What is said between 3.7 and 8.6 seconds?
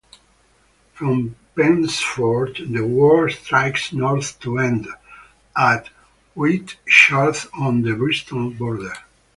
north to end at Whitchurch on the Bristol